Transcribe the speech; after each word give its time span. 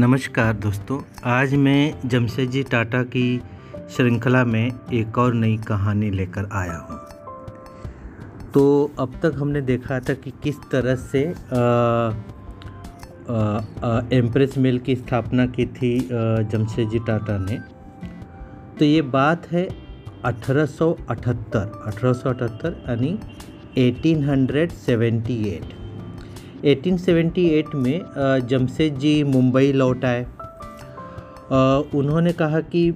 नमस्कार 0.00 0.52
दोस्तों, 0.56 1.00
आज 1.30 1.54
मैं 1.54 2.08
जमशेद 2.08 2.50
जी 2.50 2.62
टाटा 2.62 3.02
की 3.04 3.42
श्रृंखला 3.96 4.44
में 4.44 4.72
एक 4.92 5.18
और 5.18 5.34
नई 5.34 5.56
कहानी 5.68 6.10
लेकर 6.10 6.48
आया 6.52 6.76
हूँ। 6.80 6.98
तो 8.54 8.90
अब 8.98 9.14
तक 9.22 9.32
हमने 9.38 9.60
देखा 9.60 9.98
था 10.00 10.14
कि 10.14 10.30
किस 10.44 10.56
तरह 10.72 10.94
से 11.04 11.22
एम्प्रेस 14.18 14.54
मिल 14.58 14.78
की 14.86 14.96
स्थापना 14.96 15.46
की 15.48 15.66
थी 15.66 16.08
जमशेद 16.10 16.88
जी 16.90 16.98
टाटा 17.08 17.38
ने। 17.40 17.58
तो 18.78 18.84
ये 18.84 19.02
बात 19.18 19.46
है 19.52 19.68
1878 20.26 21.66
1878 21.88 22.88
यानी 22.88 23.18
1878 23.78 25.79
1878 26.64 27.74
में 27.74 28.00
जमशेद 28.46 28.94
जी 28.94 29.22
मुंबई 29.24 29.72
लौट 29.72 30.04
आए। 30.04 30.26
उन्होंने 31.94 32.32
कहा 32.32 32.60
कि 32.60 32.90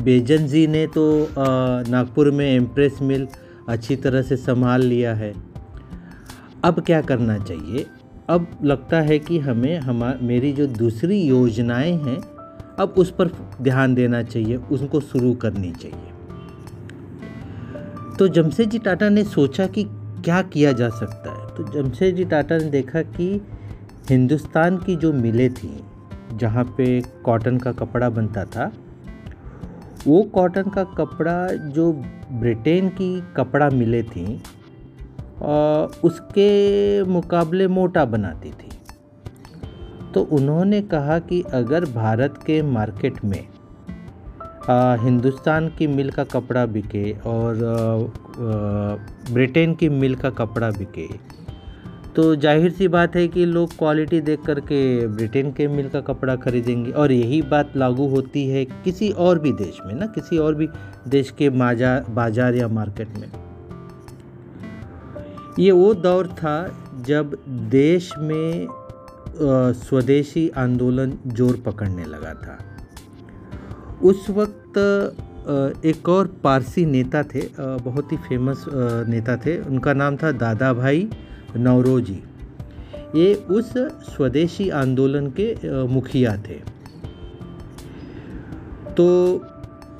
बेजन 0.00 0.46
जी 0.46 0.66
ने 0.66 0.86
तो 0.86 1.04
नागपुर 1.38 2.30
में 2.30 2.46
एम्प्रेस 2.50 2.98
मिल 3.02 3.26
अच्छी 3.68 3.96
तरह 3.96 4.22
से 4.22 4.36
संभाल 4.36 4.82
लिया 4.82 5.14
है। 5.14 5.32
अब 6.64 6.80
क्या 6.80 7.00
करना 7.00 7.38
चाहिए? 7.38 7.86
अब 8.28 8.46
लगता 8.64 9.00
है 9.00 9.18
कि 9.18 9.38
हमें, 9.38 9.78
हम, 9.78 10.18
मेरी 10.22 10.52
जो 10.52 10.66
दूसरी 10.66 11.20
योजनाएँ 11.20 11.92
हैं, 11.92 12.18
अब 12.78 12.94
उस 12.98 13.10
पर 13.10 13.30
ध्यान 13.62 13.94
देना 13.94 14.22
चाहिए, 14.22 14.56
उनको 14.56 15.00
शुरू 15.00 15.32
करनी 15.34 15.70
चाहिए। 15.72 16.08
तो 18.18 18.28
जमशेद 18.28 18.70
जी 18.70 18.78
टाटा 18.78 19.08
ने 19.08 19.24
सोचा 19.24 19.66
कि 19.66 19.84
क्या 20.24 20.42
किया 20.42 20.72
जा 20.72 20.88
सकता 20.88 21.32
है? 21.32 21.39
तो 21.56 21.64
जमशेद 21.72 22.16
जी 22.16 22.24
टाटा 22.24 22.58
ने 22.58 22.70
देखा 22.70 23.02
कि 23.10 23.28
हिंदुस्तान 24.10 24.76
की 24.78 24.96
जो 24.96 25.12
मिलें 25.12 25.52
थी, 25.54 25.72
जहाँ 26.34 26.64
पे 26.76 27.00
कॉटन 27.24 27.58
का 27.58 27.72
कपड़ा 27.72 28.08
बनता 28.10 28.44
था, 28.46 28.70
वो 30.06 30.22
कॉटन 30.34 30.70
का 30.70 30.84
कपड़ा 30.96 31.46
जो 31.70 31.92
ब्रिटेन 32.32 32.88
की 32.90 33.20
कपड़ा 33.36 33.68
मिले 33.70 34.02
थी 34.04 34.40
उसके 36.04 37.02
मुकाबले 37.04 37.66
मोटा 37.68 38.04
बनाती 38.04 38.50
थी। 38.50 38.68
तो 40.14 40.22
उन्होंने 40.32 40.80
कहा 40.82 41.18
कि 41.18 41.40
अगर 41.52 41.84
भारत 41.92 42.38
के 42.46 42.60
मार्केट 42.62 43.24
में 43.24 43.44
हिंदुस्तान 45.02 45.68
की 45.68 45.86
मिल 45.86 46.10
का 46.10 46.24
कपड़ा 46.24 46.64
बिके 46.66 47.12
और 47.26 48.12
ब्रिटेन 48.40 49.74
की 49.74 49.88
मिल 49.88 50.14
का 50.14 50.30
कपड़ा 50.32 50.70
बिके। 50.70 51.06
तो 52.16 52.34
ज़ाहिर 52.36 52.70
सी 52.70 52.88
बात 52.88 53.16
है 53.16 53.26
कि 53.28 53.44
लोग 53.46 53.76
क्वालिटी 53.78 54.20
देख 54.20 54.40
करके 54.46 55.06
ब्रिटेन 55.08 55.52
के 55.52 55.66
मिल 55.68 55.88
का 55.88 56.00
कपड़ा 56.02 56.34
खरीदेंगे 56.36 56.90
और 56.92 57.12
यही 57.12 57.40
बात 57.42 57.76
लागू 57.76 58.06
होती 58.08 58.46
है 58.48 58.64
किसी 58.64 59.10
और 59.10 59.38
भी 59.38 59.52
देश 59.52 59.78
में 59.86 59.94
ना, 59.94 60.06
किसी 60.06 60.38
और 60.38 60.54
भी 60.54 60.68
देश 61.08 61.30
के 61.38 61.50
बाज़ार 61.50 62.54
या 62.54 62.68
मार्केट 62.70 63.18
में। 63.18 63.30
ये 65.58 65.70
वो 65.72 65.92
दौर 65.96 66.26
था 66.34 66.56
जब 67.06 67.36
देश 67.70 68.10
में 68.18 68.66
स्वदेशी 69.78 70.48
आंदोलन 70.58 71.12
ज़ोर 71.28 71.62
पकड़ने 71.66 72.04
लगा 72.04 72.34
था। 72.36 72.58
उस 74.02 74.28
वक्त 74.30 74.78
एक 75.84 76.08
और 76.08 76.26
पारसी 76.44 76.84
नेता 76.86 77.22
थे 77.24 77.42
बहुत 77.58 78.12
ही 78.12 78.16
फ़ेमस 78.18 78.64
नेता 79.08 79.36
थे। 79.36 79.56
उनका 79.60 79.92
नाम 79.94 80.16
था 80.16 80.32
दादा 80.38 80.72
भाई 80.74 81.08
नवरोजी 81.56 82.22
ये 83.14 83.32
उस 83.50 83.72
स्वदेशी 84.06 84.68
आंदोलन 84.76 85.26
के 85.38 85.86
मुखिया 85.88 86.36
थे। 86.38 86.58
तो 88.94 89.06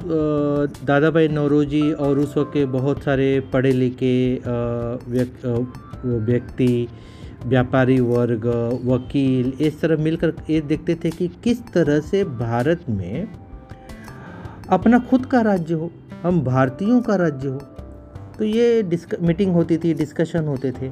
दादा 0.03 1.11
भाई 1.11 1.29
नवरोजी 1.31 1.91
और 1.95 2.19
उस 2.19 2.37
वक्त 2.37 2.51
के 2.53 2.65
बहुत 2.69 3.03
सारे 3.03 3.29
पढ़े 3.53 3.73
लिखे 3.73 4.41
व्यक्ति, 6.05 6.89
व्यापारी 7.47 7.99
वर्ग, 8.03 8.47
वकील, 8.85 9.53
इस 9.61 9.81
तरह 9.81 10.03
मिलकर 10.03 10.33
ये 10.51 10.61
देखते 10.63 10.95
थे 10.95 11.11
कि 11.11 11.29
किस 11.45 11.63
तरह 11.73 12.01
से 12.03 12.25
भारत 12.25 12.85
में 12.91 13.29
अपना 14.73 14.99
खुद 15.01 15.27
का 15.27 15.41
राज्य 15.41 15.75
हो, 15.75 15.91
हम 16.23 16.41
भारतीयों 16.41 17.01
का 17.03 17.15
राज्य 17.17 17.49
हो। 17.49 17.59
तो 18.39 18.45
ये 18.45 18.83
डिस्क, 18.83 19.17
मीटिंग 19.21 19.53
होती 19.55 19.79
थी, 19.79 19.95
डिस्कशन 19.95 20.47
होते 20.47 20.71
थे। 20.73 20.89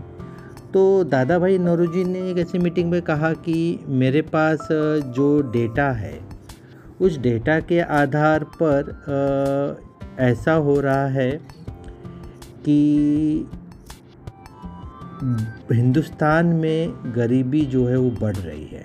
तो 0.72 1.05
दादा 1.05 1.39
भाई 1.39 1.59
नौरोजी 1.59 2.05
ने 2.05 2.31
एक 2.31 2.38
ऐसी 2.38 2.59
मीटिंग 2.59 2.91
में 2.91 3.00
कहा 3.03 3.33
कि 3.33 3.84
मेरे 3.88 4.22
पास 4.25 4.69
जो 4.71 5.41
डेटा 5.53 5.91
है, 5.93 6.19
उस 7.00 7.19
डेटा 7.19 7.59
के 7.61 7.81
आधार 7.81 8.44
पर 8.62 9.77
ऐसा 10.21 10.53
हो 10.53 10.78
रहा 10.81 11.06
है 11.06 11.31
कि 12.65 13.47
हिंदुस्तान 15.72 16.47
में 16.47 16.93
गरीबी 17.17 17.65
जो 17.67 17.87
है 17.87 17.97
वो 17.97 18.11
बढ़ 18.21 18.37
रही 18.37 18.67
है। 18.67 18.84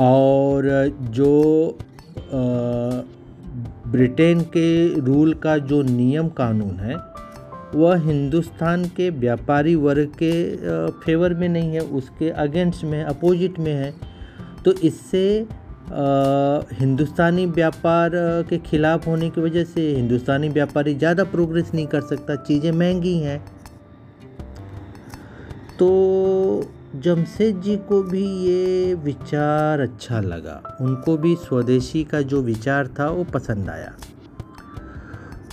और 0.00 0.68
जो 1.10 1.78
ब्रिटेन 3.92 4.40
के 4.56 5.00
रूल 5.00 5.32
का 5.34 5.56
जो 5.60 5.82
नियम 5.84 6.28
कानून 6.30 6.76
है, 6.80 6.96
वह 7.74 7.96
हिंदुस्तान 8.02 8.84
के 8.96 9.08
व्यापारी 9.10 9.74
वर्ग 9.76 10.12
के 10.22 10.32
फेवर 11.00 11.34
में 11.34 11.48
नहीं 11.48 11.74
है, 11.74 11.80
उसके 11.80 12.30
अगेंस्ट 12.30 12.84
में 12.84 12.98
है 12.98 13.04
अपोजिट 13.06 13.58
में 13.58 13.72
है। 13.74 13.92
तो 14.64 14.72
इससे 14.82 15.24
हिंदुस्तानी 16.74 17.46
व्यापार 17.46 18.10
के 18.48 18.58
खिलाफ 18.60 19.06
होने 19.06 19.28
की 19.30 19.40
वजह 19.40 19.64
से 19.64 19.88
हिंदुस्तानी 19.94 20.48
व्यापारी 20.48 20.94
ज़्यादा 20.94 21.24
प्रोग्रेस 21.26 21.70
नहीं 21.74 21.86
कर 21.86 22.00
सकता, 22.02 22.36
चीज़ें 22.36 22.70
महँगी 22.72 23.16
हैं। 23.18 23.38
तो 25.78 25.88
जमशेद 26.96 27.60
जी 27.60 27.76
को 27.76 28.02
भी 28.02 28.24
ये 28.44 28.94
विचार 28.94 29.80
अच्छा 29.80 30.20
लगा। 30.20 30.78
उनको 30.80 31.16
भी 31.16 31.34
स्वदेशी 31.36 32.02
का 32.04 32.20
जो 32.22 32.42
विचार 32.42 32.88
था, 32.88 33.08
वो 33.08 33.24
पसंद 33.24 33.70
आया। 33.70 33.92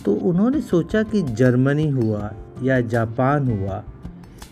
तो 0.05 0.13
उन्होंने 0.13 0.61
सोचा 0.61 1.03
कि 1.03 1.21
जर्मनी 1.21 1.87
हुआ 1.89 2.31
या 2.63 2.79
जापान 2.81 3.47
हुआ, 3.47 3.83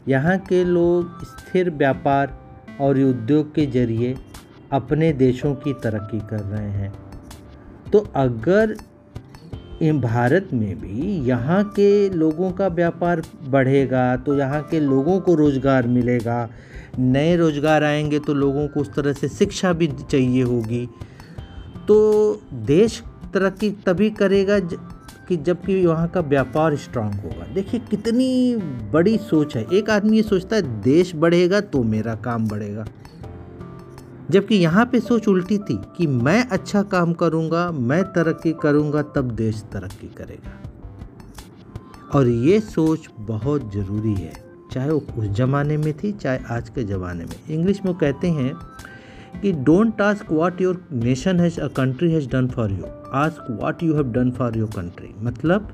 यहाँ 0.08 0.38
के 0.38 0.64
लोग 0.64 1.24
स्थिर 1.26 1.70
व्यापार 1.70 2.38
और 2.82 3.00
उद्योग 3.00 3.54
के 3.56 3.66
ज़रिए 3.66 4.16
अपने 4.72 5.14
देशों 5.14 5.56
की 5.56 5.74
तरक्की 5.74 6.20
कर 6.20 6.40
रहे 6.40 6.70
हैं। 6.70 6.94
तो 7.92 8.00
अगर 8.16 8.76
भारत 9.82 10.48
में 10.54 10.80
भी 10.82 11.18
यहाँ 11.28 11.64
के 11.70 12.10
लोगों 12.10 12.52
का 12.52 12.68
व्यापार 12.68 13.22
बढ़ेगा 13.48 14.16
तो 14.18 14.38
यहाँ 14.38 14.62
के 14.62 14.80
लोगों 14.80 15.20
को 15.20 15.34
रोज़गार 15.36 15.88
मिलेगा। 15.88 16.48
नए 17.00 17.36
रोज़गार 17.36 17.84
आएँगे 17.84 18.20
तो 18.20 18.34
लोगों 18.34 18.68
को 18.68 18.80
उस 18.80 18.94
तरह 18.96 19.14
से 19.14 19.28
शिक्षा 19.28 19.74
भी 19.74 19.88
चाहिए 20.02 20.44
होगी। 20.44 20.86
तो 21.88 22.42
देश 22.66 23.02
तरक्की 23.34 23.70
तभी 23.86 24.10
करेगा 24.12 24.60
कि 24.60 25.38
जबकि 25.38 25.86
वहाँ 25.86 26.08
का 26.08 26.20
व्यापार 26.20 26.76
स्ट्रांग 26.76 27.14
होगा। 27.14 27.54
देखिए, 27.54 27.80
कितनी 27.90 28.56
बड़ी 28.94 29.18
सोच 29.20 29.56
है। 29.56 29.66
एक 29.74 29.90
आदमी 29.90 30.18
ये 30.18 30.24
सोचता 30.24 30.56
है, 30.56 30.82
देश 30.82 31.16
बढ़ेगा 31.16 31.60
तो 31.62 31.84
मेरा 31.84 32.16
काम 32.16 32.48
बढ़ेगा। 32.48 32.86
जबकि 34.32 34.56
यहाँ 34.56 34.86
पे 34.86 35.00
सोच 35.00 35.28
उल्टी 35.28 35.58
थी 35.60 35.80
कि 35.98 36.08
मैं 36.08 36.44
अच्छा 36.48 36.82
काम 36.86 37.14
करूँगा, 37.14 37.70
मैं 37.72 38.04
तरक्की 38.14 38.52
करूँगा, 38.62 39.02
तब 39.16 39.32
देश 39.34 39.64
तरक्की 39.74 40.08
करेगा। 40.18 40.62
और 42.16 42.28
ये 42.28 42.60
सोच 42.62 43.08
बहुत 43.20 43.72
ज़रूरी 43.74 44.14
है, 44.14 44.34
चाहे 44.72 44.90
वो 44.90 45.04
उस 45.18 45.26
ज़माने 45.38 45.78
में 45.78 45.94
थी, 45.94 46.12
चाहे 46.14 46.40
आज 46.52 46.70
के 46.70 46.84
ज़माने 46.84 47.26
में। 47.26 47.36
इंग्लिश 47.50 47.82
में 47.86 47.94
कहते 47.96 48.28
हैं 48.30 48.54
कि 49.42 49.52
don't 49.54 50.02
ask 50.02 50.32
what 50.32 50.62
your 50.62 50.82
nation 50.94 51.40
has 51.40 51.60
a 51.62 51.68
country 51.78 52.12
has 52.12 52.30
done 52.30 52.48
for 52.48 52.72
you 52.72 52.86
ask 53.16 53.48
what 53.52 53.84
you 53.84 53.96
have 53.96 54.12
done 54.14 54.32
for 54.32 54.58
your 54.58 54.70
country 54.76 55.14
मतलब 55.22 55.74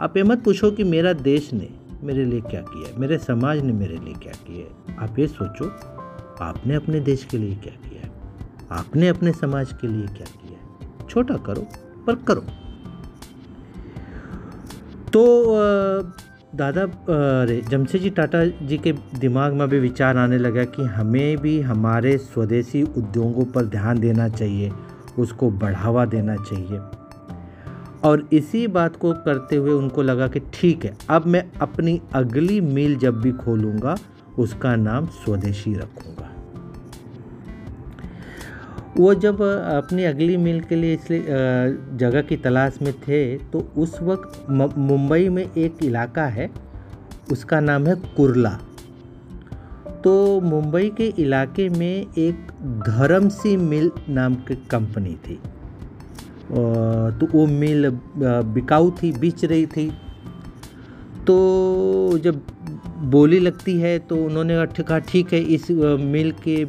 आप 0.00 0.16
ये 0.16 0.22
मत 0.22 0.42
पूछो 0.44 0.70
कि 0.70 0.84
मेरा 0.84 1.12
देश 1.12 1.52
ने 1.52 1.68
मेरे 2.02 2.24
लिए 2.24 2.40
क्या 2.40 2.60
किया 2.62 2.88
है, 2.88 2.98
मेरे 3.00 3.18
समाज 3.18 3.60
ने 3.60 3.72
मेरे 3.72 3.96
लिए 3.96 4.14
क्या 4.14 4.32
किया 4.46 4.92
है। 4.92 4.96
आप 4.98 5.18
ये 5.18 5.26
सोचो। 5.26 5.70
आपने 6.40 6.74
अपने 6.74 7.00
देश 7.00 7.24
के 7.24 7.38
लिए 7.38 7.54
क्या 7.54 7.72
किया 7.88 8.02
है? 8.02 8.12
आपने 8.70 9.08
अपने 9.08 9.32
समाज 9.32 9.72
के 9.72 9.86
लिए 9.86 10.06
क्या 10.06 10.26
किया 10.26 10.58
है? 10.58 11.06
छोटा 11.08 11.36
करो, 11.36 11.66
पर 12.06 12.14
करो। 12.28 12.40
तो 15.12 15.22
दादा 16.54 16.82
अरे, 16.82 17.60
जमशेद 17.60 18.00
जी 18.00 18.10
टाटा 18.10 18.44
जी 18.44 18.78
के 18.78 18.92
दिमाग 19.18 19.52
में 19.52 19.68
भी 19.68 19.78
विचार 19.78 20.16
आने 20.16 20.38
लगा 20.38 20.64
कि 20.64 20.82
हमें 20.82 21.36
भी 21.38 21.60
हमारे 21.60 22.16
स्वदेशी 22.18 22.82
उद्योगों 22.82 23.44
पर 23.44 23.64
ध्यान 23.64 23.98
देना 23.98 24.28
चाहिए, 24.28 24.72
उसको 25.18 25.50
बढ़ावा 25.50 26.04
देना 26.04 26.36
चाहिए। 26.36 26.80
और 28.04 28.28
इसी 28.32 28.66
बात 28.66 28.96
को 28.96 29.12
करते 29.14 29.56
हुए 29.56 29.72
उनको 29.72 30.02
लगा 30.02 30.28
कि 30.28 30.40
ठीक 30.54 30.84
है, 30.84 30.96
अब 31.10 31.26
मैं 31.26 31.44
अपनी 31.60 32.00
अगली 32.14 32.60
मील 32.60 32.96
जब 32.96 33.20
भी 33.20 33.32
खोलूँगा 33.34 33.96
उसका 34.38 34.74
नाम 34.76 35.06
स्वदेशी 35.16 35.74
रखूँगा। 35.74 36.30
वो 38.96 39.14
जब 39.16 39.40
अपनी 39.42 40.04
अगली 40.04 40.36
मिल 40.36 40.60
के 40.60 40.76
लिए 40.76 40.94
इसलिए 40.94 41.22
जगह 41.96 42.22
की 42.22 42.36
तलाश 42.36 42.78
में 42.82 42.92
थे 43.00 43.18
तो 43.48 43.60
उस 43.76 43.98
वक्त 44.02 44.46
मुंबई 44.50 45.28
में 45.28 45.42
एक 45.44 45.84
इलाका 45.84 46.24
है, 46.28 46.50
उसका 47.32 47.60
नाम 47.60 47.86
है 47.86 47.94
कुरला। 48.16 48.58
तो 50.04 50.40
मुंबई 50.40 50.88
के 50.96 51.06
इलाके 51.18 51.68
में 51.68 52.14
एक 52.18 52.46
धर्म 52.86 53.28
सी 53.30 53.56
मिल 53.58 53.90
नाम 54.08 54.34
की 54.48 54.54
कंपनी 54.70 55.14
थी। 55.24 55.38
तो 56.48 57.26
वो 57.32 57.46
मिल 57.48 57.90
बिकाऊ 58.18 58.90
थी, 58.92 59.12
बिच 59.12 59.44
रही 59.44 59.66
थी। 59.66 59.90
तो 61.26 62.18
जब 62.18 62.40
बोली 63.10 63.38
लगती 63.38 63.78
है 63.80 63.98
तो 63.98 64.16
उन्होंने 64.24 64.66
कहा 64.66 64.98
ठीक 64.98 65.32
है, 65.32 65.40
इस 65.40 65.70
मिल 65.70 66.32
के 66.48 66.64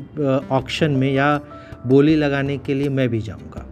ऑक्शन 0.49 0.91
में 0.91 1.11
या 1.13 1.39
बोली 1.87 2.15
लगाने 2.15 2.57
के 2.57 2.73
लिए 2.73 2.89
मैं 2.89 3.07
भी 3.09 3.21
जाऊँगा। 3.21 3.65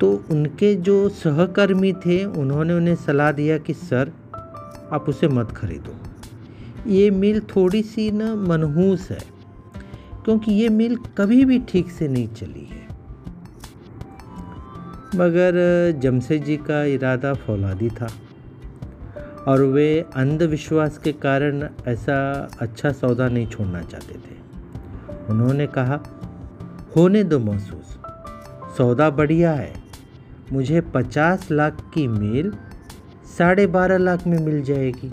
तो 0.00 0.12
उनके 0.30 0.74
जो 0.74 1.08
सहकर्मी 1.08 1.92
थे, 1.92 2.24
उन्होंने 2.24 2.74
उन्हें 2.74 2.94
सलाह 2.96 3.32
दिया 3.32 3.58
कि, 3.58 3.74
सर, 3.74 4.12
आप 4.92 5.08
उसे 5.08 5.28
मत 5.28 5.50
खरीदो। 5.52 5.96
ये 6.90 7.10
मिल 7.10 7.40
थोड़ी 7.56 7.82
सी 7.82 8.10
ना 8.10 8.34
मनहूस 8.34 9.10
है, 9.10 9.20
क्योंकि 10.24 10.52
ये 10.52 10.68
मिल 10.68 10.96
कभी 11.18 11.44
भी 11.44 11.58
ठीक 11.68 11.90
से 11.90 12.08
नहीं 12.08 12.28
चली 12.28 12.68
है। 12.70 12.86
मगर, 15.16 15.52
जमशेद 16.02 16.44
जी 16.44 16.56
का 16.56 16.84
इरादा 16.84 17.34
फौलादी 17.34 17.90
था। 17.90 18.08
और 19.48 19.62
वे 19.62 20.04
अंधविश्वास 20.16 20.98
के 20.98 21.12
कारण 21.12 21.68
ऐसा 21.86 22.48
अच्छा 22.60 22.92
सौदा 22.92 23.28
नहीं 23.28 23.46
छोड़ना 23.46 23.82
चाहते 23.82 24.14
थे। 24.14 24.36
उन्होंने 25.28 25.66
कहा, 25.66 26.00
होने 26.96 27.24
दो 27.24 27.38
महसूस। 27.38 27.98
सौदा 28.78 29.10
बढ़िया 29.10 29.52
है। 29.52 29.72
मुझे 30.52 30.80
पचास 30.80 31.50
लाख 31.50 31.90
की 31.94 32.06
मेल 32.06 32.52
साढ़े 33.38 33.66
बारह 33.66 33.98
लाख 33.98 34.26
में 34.26 34.38
मिल 34.38 34.62
जाएगी। 34.62 35.10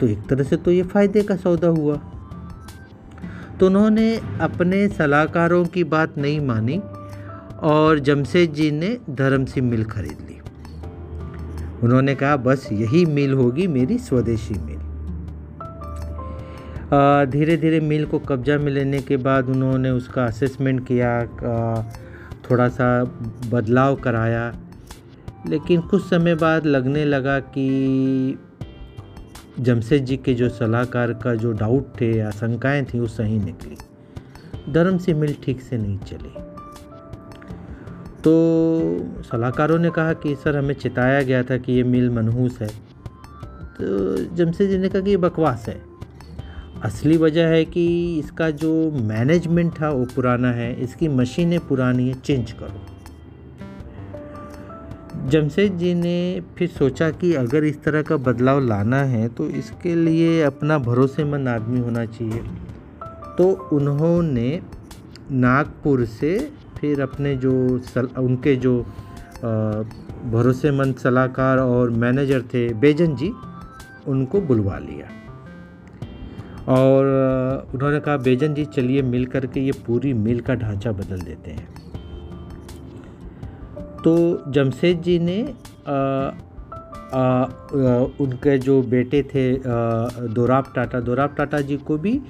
तो 0.00 0.06
एक 0.06 0.26
तरह 0.28 0.44
से 0.44 0.56
तो 0.56 0.70
ये 0.70 0.82
फ़ायदे 0.82 1.22
का 1.22 1.36
सौदा 1.36 1.68
हुआ। 1.68 1.96
तो 3.60 3.66
उन्होंने 3.66 4.20
अपने 4.40 4.88
सलाहकारों 4.88 5.64
की 5.64 5.84
बात 5.84 6.18
नहीं 6.18 6.40
मानी 6.40 6.78
और 7.62 7.98
जमशेद 7.98 8.52
जी 8.52 8.70
ने 8.70 8.98
धर्म 9.10 9.44
सिंह 9.44 9.70
मिल 9.70 9.84
खरीद 9.84 10.18
ली। 10.30 10.33
उन्होंने 11.82 12.14
कहा, 12.14 12.36
बस 12.36 12.68
यही 12.72 13.04
मिल 13.04 13.32
होगी 13.32 13.66
मेरी 13.66 13.98
स्वदेशी 13.98 14.54
मिल. 14.54 14.78
धीरे 17.30 17.56
धीरे 17.56 17.80
मिल 17.80 18.04
को 18.06 18.18
कब्जा 18.18 18.58
में 18.58 18.72
लेने 18.72 19.00
के 19.00 19.16
बाद 19.16 19.48
उन्होंने 19.48 19.90
उसका 19.90 20.24
असेसमेंट 20.24 20.86
किया 20.86 21.20
थोड़ा 22.44 22.68
सा 22.68 23.04
बदलाव 23.50 23.94
कराया। 23.96 24.54
लेकिन 25.48 25.80
कुछ 25.80 26.02
समय 26.02 26.34
बाद 26.34 26.66
लगने 26.66 27.04
लगा 27.04 27.38
कि 27.40 28.38
जमशेद 29.60 30.04
जी 30.04 30.16
के 30.16 30.34
जो 30.34 30.48
सलाहकार 30.48 31.12
का 31.14 31.34
जो 31.34 31.52
डाउट 31.52 32.00
थे, 32.00 32.20
आशंकाएँ 32.20 32.84
थी, 32.84 33.00
वो 33.00 33.06
सही 33.06 33.38
निकली। 33.38 33.76
धर्म 34.72 34.98
से 34.98 35.14
मिल 35.14 35.36
ठीक 35.44 35.60
से 35.60 35.78
नहीं 35.78 35.98
चली। 35.98 36.32
तो 38.24 38.32
सलाहकारों 39.22 39.78
ने 39.78 39.90
कहा 39.90 40.12
कि 40.12 40.34
सर, 40.34 40.56
हमें 40.56 40.74
चिताया 40.74 41.22
गया 41.22 41.42
था 41.42 41.56
कि 41.56 41.72
ये 41.72 41.82
मिल 41.82 42.10
मनहूस 42.10 42.58
है। 42.60 42.68
तो 43.76 44.16
जमशेद 44.34 44.70
जी 44.70 44.78
ने 44.78 44.88
कहा 44.88 45.02
कि 45.02 45.10
ये 45.10 45.16
बकवास 45.16 45.64
है। 45.68 45.80
असली 46.84 47.16
वजह 47.16 47.46
है 47.46 47.64
कि 47.64 47.84
इसका 48.18 48.50
जो 48.50 48.90
मैनेजमेंट 48.90 49.72
था, 49.80 49.90
वो 49.90 50.04
पुराना 50.04 50.50
है। 50.52 50.74
इसकी 50.80 51.08
मशीनें 51.08 51.58
पुरानी 51.60 52.08
है 52.08 52.14
चेंज 52.14 52.52
करो। 52.52 52.80
जमशेद 55.28 55.76
जी 55.78 55.94
ने 55.94 56.42
फिर 56.58 56.68
सोचा 56.68 57.10
कि 57.10 57.34
अगर 57.34 57.64
इस 57.64 57.82
तरह 57.82 58.02
का 58.02 58.16
बदलाव 58.16 58.60
लाना 58.60 59.02
है 59.04 59.28
तो 59.28 59.48
इसके 59.48 59.94
लिए 59.94 60.42
अपना 60.42 60.78
भरोसेमंद 60.78 61.48
आदमी 61.48 61.80
होना 61.80 62.04
चाहिए। 62.06 62.42
तो 63.38 63.50
उन्होंने 63.72 64.60
नागपुर 65.30 66.04
से 66.04 66.50
फिर 66.84 67.00
अपने 67.00 67.34
जो 67.36 67.78
सल, 67.78 68.08
उनके 68.18 68.54
जो 68.56 68.72
भरोसेमंद 70.32 70.96
सलाहकार 70.96 71.58
और 71.58 71.90
मैनेजर 71.90 72.42
थे 72.42 72.62
बेजन 72.74 73.14
जी 73.16 73.30
उनको 74.08 74.40
बुलवा 74.40 74.78
लिया। 74.78 75.06
और 76.68 77.06
उन्होंने 77.74 78.00
कहा 78.00 78.16
बेजन 78.16 78.54
जी 78.54 78.64
चलिए 78.64 79.02
मिल 79.02 79.24
करके 79.26 79.60
ये 79.60 79.72
पूरी 79.86 80.12
मिल 80.12 80.40
का 80.40 80.54
ढांचा 80.54 80.92
बदल 80.92 81.20
देते 81.20 81.50
हैं। 81.50 81.68
तो 84.04 84.14
जमशेद 84.48 85.02
जी 85.02 85.18
ने 85.18 85.40
आ, 85.88 85.96
आ, 87.14 87.44
उनके 88.20 88.58
जो 88.58 88.82
बेटे 88.82 89.22
थे 89.22 89.52
दोराब 90.34 90.72
टाटा 90.74 91.00
दोराब 91.00 91.34
टाटा 91.38 91.60
जी 91.60 91.76
को 91.76 91.98
भी 91.98 92.20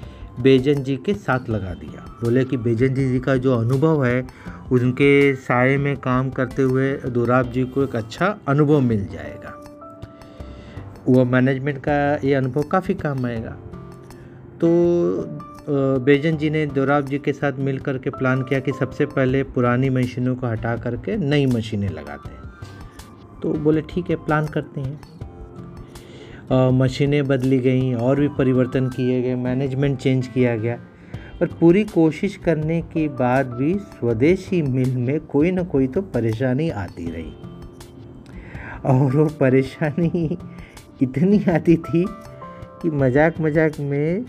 बेजन 0.41 0.83
जी 0.83 0.95
के 0.95 1.13
साथ 1.13 1.49
लगा 1.49 1.73
दिया। 1.73 2.05
बोले 2.23 2.43
कि 2.45 2.57
बेजन 2.57 2.93
जी 2.93 3.07
जी 3.09 3.19
का 3.19 3.35
जो 3.35 3.55
अनुभव 3.55 4.03
है, 4.05 4.27
उनके 4.71 5.35
साय 5.35 5.77
में 5.77 5.95
काम 5.97 6.29
करते 6.29 6.61
हुए 6.61 6.93
दोराब 7.09 7.51
जी 7.51 7.63
को 7.63 7.83
एक 7.83 7.95
अच्छा 7.95 8.37
अनुभव 8.47 8.79
मिल 8.79 9.05
जाएगा। 9.05 9.51
वो 11.07 11.25
मैनेजमेंट 11.25 11.77
का 11.77 12.15
ये 12.27 12.33
अनुभव 12.33 12.63
काफ़ी 12.63 12.93
काम 12.93 13.25
आएगा। 13.25 13.57
तो 14.61 14.69
बेजन 15.99 16.37
जी 16.37 16.49
ने 16.49 16.65
दोराब 16.65 17.05
जी 17.05 17.19
के 17.19 17.33
साथ 17.33 17.53
मिल 17.59 17.79
कर 17.79 17.97
के 17.97 18.09
प्लान 18.09 18.41
किया 18.41 18.59
कि 18.59 18.71
सबसे 18.71 19.05
पहले 19.05 19.43
पुरानी 19.43 19.89
मशीनों 19.89 20.35
को 20.35 20.47
हटा 20.47 20.75
करके 20.77 21.17
नई 21.17 21.45
मशीनें 21.45 21.89
लगाते 21.89 22.29
हैं। 22.29 22.43
तो 23.41 23.53
बोले, 23.53 23.81
ठीक 23.81 24.09
है 24.09 24.15
प्लान 24.15 24.47
करते 24.47 24.81
हैं। 24.81 24.99
मशीनें 26.51 27.27
बदली 27.27 27.57
गई, 27.59 27.93
और 27.93 28.19
भी 28.19 28.27
परिवर्तन 28.37 28.87
किए 28.87 29.21
गए 29.21 29.35
मैनेजमेंट 29.35 29.97
चेंज 29.99 30.27
किया 30.27 30.55
गया। 30.55 30.77
पर 31.39 31.47
पूरी 31.59 31.83
कोशिश 31.83 32.35
करने 32.35 32.81
के 32.93 33.07
बाद 33.17 33.47
भी 33.51 33.73
स्वदेशी 33.79 34.61
मिल 34.61 34.95
में 34.97 35.19
कोई 35.27 35.51
ना 35.51 35.63
कोई 35.63 35.87
तो 35.87 36.01
परेशानी 36.01 36.69
आती 36.69 37.05
रही। 37.05 37.33
और 38.85 39.15
वो 39.15 39.25
परेशानी 39.39 40.37
इतनी 41.01 41.43
आती 41.45 41.75
थी 41.77 42.05
कि 42.81 42.89
मज़ाक 42.91 43.39
मज़ाक 43.41 43.79
में 43.79 44.25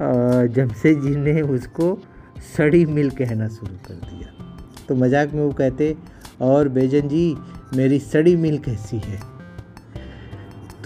जमशेद 0.00 1.00
जी 1.02 1.14
ने 1.16 1.40
उसको 1.42 1.98
सड़ी 2.56 2.84
मिल 2.86 3.10
कहना 3.10 3.48
शुरू 3.48 3.76
कर 3.86 3.94
दिया। 3.94 4.32
तो 4.88 4.94
मज़ाक 4.94 5.32
में 5.32 5.42
वो 5.42 5.50
कहते, 5.52 5.96
और 6.40 6.68
बेजन 6.68 7.08
जी, 7.08 7.36
मेरी 7.76 7.98
सड़ी 7.98 8.36
मिल 8.36 8.58
कैसी 8.58 8.96
है? 8.96 9.18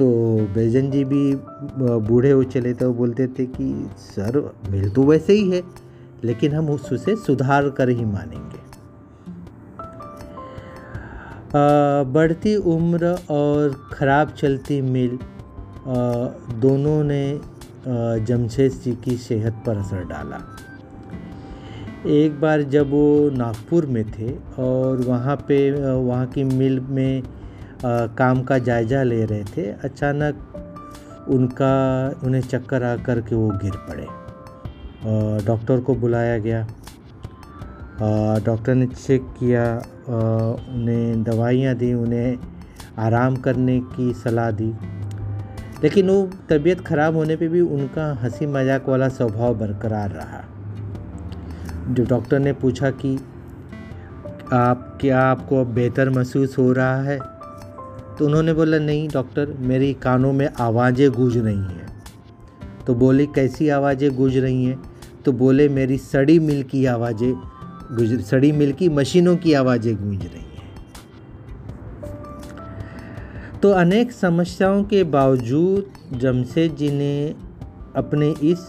तो 0.00 0.06
बैजन 0.54 0.90
जी 0.90 1.04
भी 1.04 1.34
बूढ़े 2.08 2.30
हो 2.30 2.42
चले 2.42 2.72
वो 2.72 2.92
बोलते 2.94 3.26
थे 3.28 3.46
कि 3.46 3.90
सर 3.98 4.38
मिल 4.70 4.90
तो 4.90 5.02
वैसे 5.02 5.32
ही 5.32 5.50
है 5.50 5.62
लेकिन 6.24 6.52
हम 6.52 6.70
उससे 6.70 7.16
सुधार 7.16 7.68
कर 7.68 7.88
ही 7.88 8.04
मानेंगे। 8.04 8.58
बढ़ती 12.12 12.54
उम्र 12.56 13.18
और 13.30 13.74
ख़राब 13.92 14.30
चलती 14.30 14.80
मिल 14.80 15.18
दोनों 16.60 17.02
ने 17.04 17.40
जमशेद 18.26 18.72
जी 18.84 18.92
की 19.04 19.16
सेहत 19.16 19.62
पर 19.66 19.76
असर 19.76 20.04
डाला। 20.04 20.40
एक 22.06 22.40
बार 22.40 22.62
जब 22.62 22.90
वो 22.90 23.30
नागपुर 23.30 23.86
में 23.86 24.04
थे 24.10 24.30
और 24.58 25.00
वहाँ 25.00 25.36
पे 25.48 25.58
वहाँ 25.92 26.26
की 26.26 26.44
मिल 26.44 26.80
में 26.80 27.22
आ, 27.22 27.39
काम 27.82 28.42
का 28.42 28.58
जायज़ा 28.60 29.02
ले 29.02 29.24
रहे 29.24 29.44
थे। 29.46 29.70
अचानक 29.84 31.26
उनका, 31.28 31.72
उन्हें 32.24 32.40
चक्कर 32.42 32.82
आ 32.82 32.96
कर 32.96 33.20
के 33.20 33.34
वो 33.34 33.48
गिर 33.62 33.76
पड़े 33.88 34.06
डॉक्टर 35.46 35.80
को 35.80 35.94
बुलाया 35.94 36.38
गया। 36.38 36.66
डॉक्टर 38.44 38.74
ने 38.74 38.86
चेक 38.86 39.22
किया 39.38 39.64
उन्हें 40.08 41.22
दवाइयाँ 41.22 41.74
दी, 41.74 41.92
उन्हें 41.94 42.38
आराम 42.98 43.36
करने 43.36 43.78
की 43.80 44.12
सलाह 44.14 44.50
दी। 44.50 44.72
लेकिन 45.82 46.10
वो 46.10 46.30
तबीयत 46.48 46.80
ख़राब 46.80 47.16
होने 47.16 47.36
पे 47.36 47.48
भी 47.48 47.60
उनका 47.60 48.12
हँसी 48.22 48.46
मज़ाक 48.48 48.88
वाला 48.88 49.08
स्वभाव 49.08 49.54
बरकरार 49.58 50.10
रहा। 50.10 50.44
जो 51.88 52.04
डॉक्टर 52.04 52.38
ने 52.38 52.52
पूछा 52.54 52.90
कि 52.92 53.16
आप, 54.52 54.98
क्या 55.00 55.20
आपको 55.22 55.60
अब 55.60 55.66
बेहतर 55.74 56.10
महसूस 56.10 56.58
हो 56.58 56.72
रहा 56.72 57.02
है? 57.02 57.18
तो 58.20 58.26
उन्होंने 58.26 58.52
बोला, 58.52 58.78
नहीं 58.78 59.08
डॉक्टर, 59.08 59.52
मेरी 59.60 59.92
कानों 59.94 60.32
में 60.32 60.48
आवाज़ें 60.60 61.10
गूंज 61.10 61.36
रही 61.36 61.56
हैं। 61.56 61.86
तो 62.86 62.94
बोले, 62.94 63.26
कैसी 63.26 63.68
आवाज़ें 63.68 64.16
गूंज 64.16 64.36
रही 64.36 64.64
हैं? 64.64 64.82
तो 65.24 65.32
बोले, 65.32 65.68
मेरी 65.68 65.96
सड़ी 65.98 66.38
मिल 66.38 66.62
की 66.62 66.84
आवाज़ें 66.86 67.32
गुज, 67.92 68.20
सड़ी 68.20 68.52
मिल 68.52 68.72
की 68.72 68.88
मशीनों 68.88 69.36
की 69.36 69.52
आवाज़ें 69.52 69.96
गूंज 69.96 70.26
रही 70.26 70.42
हैं। 70.42 70.68
तो 73.60 73.70
अनेक 73.70 74.12
समस्याओं 74.12 74.84
के 74.84 75.02
बावजूद 75.04 76.18
जमशेद 76.18 76.76
जी 76.76 76.90
ने 76.90 77.34
अपने 77.96 78.30
इस 78.42 78.68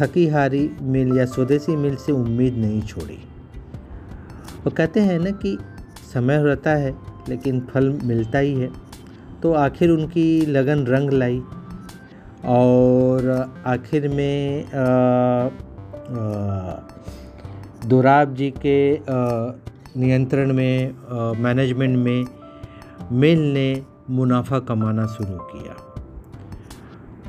थकी 0.00 0.26
हारी 0.28 0.70
मिल 0.82 1.16
या 1.18 1.24
स्वदेशी 1.26 1.76
मिल 1.76 1.96
से 1.96 2.12
उम्मीद 2.12 2.56
नहीं 2.56 2.82
छोड़ी। 2.82 3.18
वो 4.64 4.70
कहते 4.70 5.00
हैं 5.00 5.18
ना 5.18 5.30
कि 5.30 5.58
समय 6.14 6.42
रहता 6.44 6.70
है 6.70 7.09
लेकिन 7.28 7.60
फल 7.70 7.90
मिलता 8.04 8.38
ही 8.38 8.54
है। 8.54 8.70
तो 9.42 9.52
आखिर 9.54 9.90
उनकी 9.90 10.46
लगन 10.46 10.84
रंग 10.86 11.10
लाई। 11.12 11.40
और 12.46 13.28
आखिर 13.66 14.08
में 14.08 14.64
दोराब 17.86 18.34
जी 18.34 18.50
के 18.66 18.98
नियंत्रण 20.00 20.52
में 20.52 20.94
मैनेजमेंट 21.38 21.96
में 21.98 22.26
मिल 23.12 23.40
ने 23.52 23.82
मुनाफा 24.10 24.58
कमाना 24.58 25.06
शुरू 25.06 25.38
किया। 25.44 25.74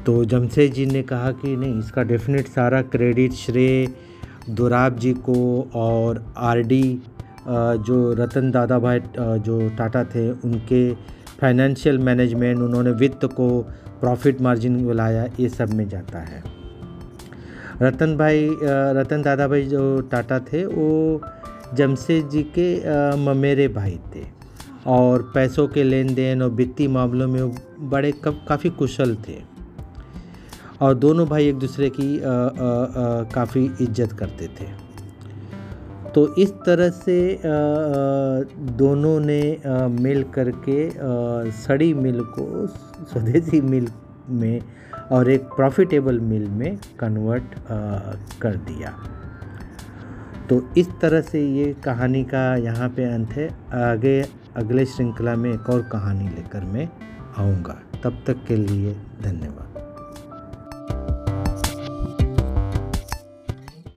तो 0.06 0.24
जमशेद 0.26 0.72
जी 0.74 0.86
ने 0.86 1.02
कहा 1.04 1.32
कि 1.32 1.56
नहीं, 1.56 1.80
इसका 1.80 2.04
डेफिनेट 2.04 2.48
सारा 2.48 2.82
क्रेडिट 2.82 3.32
श्रेय 3.34 3.88
दोराब 4.50 4.98
जी 4.98 5.14
को 5.20 5.70
और 5.76 6.24
आरडी 6.38 7.00
जो 7.48 8.14
रतन 8.14 8.52
दादा 8.52 8.80
भाई 8.80 9.00
जो 9.18 9.70
टाटा 9.78 10.04
थे, 10.06 10.30
उनके 10.32 10.94
फाइनेंशियल 11.42 11.98
मैनेजमेंट 12.00 12.60
उन्होंने 12.60 12.92
वित्त 12.94 13.26
को 13.34 13.48
प्रॉफिट 14.02 14.42
मार्जिन 14.42 14.84
बुलाया 14.86 15.26
ये 15.40 15.50
सब 15.50 15.74
में 15.74 15.88
जाता 15.90 16.20
है। 16.20 16.44
रतन 17.82 18.16
भाई 18.18 18.50
रतन 18.96 19.22
दादा 19.22 19.48
भाई 19.48 19.64
जो 19.66 20.02
टाटा 20.02 20.40
थे, 20.42 20.66
वो 20.66 21.22
जमशेद 21.76 22.30
जी 22.30 22.44
के 22.58 23.16
ममेरे 23.18 23.68
भाई 23.70 24.00
थे। 24.16 24.26
और 24.88 25.22
पैसों 25.34 25.68
के 25.68 25.84
लेन 25.84 26.14
देन 26.14 26.42
और 26.42 26.50
वित्तीय 26.52 26.88
मामलों 26.88 27.28
में 27.28 27.52
बड़े 27.90 28.12
काफ़ी 28.24 28.70
कुशल 28.70 29.16
थे। 29.28 29.38
और 30.82 30.94
दोनों 30.96 31.28
भाई 31.28 31.48
एक 31.48 31.60
दूसरे 31.60 31.90
की 31.90 32.20
काफ़ी 33.34 33.66
इज़्ज़त 33.82 34.14
करते 34.20 34.48
थे। 34.60 34.70
तो 36.16 36.26
इस 36.36 36.52
तरह 36.66 36.90
से 36.90 37.18
दोनों 38.78 39.20
ने 39.20 39.42
मिल 40.02 40.24
करके 40.38 40.90
सड़ी 41.58 41.94
मिल 41.94 42.20
को 42.30 42.68
स्वदेशी 42.68 43.62
मिल 43.62 43.88
में 44.30 44.62
और 45.12 45.30
एक 45.32 45.44
प्रॉफिटेबल 45.56 46.20
मिल 46.22 46.48
में 46.50 46.78
कन्वर्ट 47.00 47.56
कर 48.42 48.56
दिया। 48.68 48.94
तो 50.50 50.62
इस 50.78 50.90
तरह 51.02 51.22
से 51.22 51.46
ये 51.48 51.74
कहानी 51.84 52.24
का 52.24 52.56
यहाँ 52.58 52.90
पे 52.90 53.04
अंत 53.14 53.30
है। 53.32 53.48
आगे, 53.82 54.22
अगले 54.56 54.86
श्रृंखला 54.86 55.36
में 55.36 55.52
एक 55.54 55.70
और 55.70 55.82
कहानी 55.92 56.30
लेकर 56.30 56.66
मैं 56.74 56.88
आऊँगा। 57.38 57.82
तब 58.04 58.24
तक 58.28 58.46
के 58.48 58.56
लिए 58.56 58.96
धन्यवाद। 59.24 59.71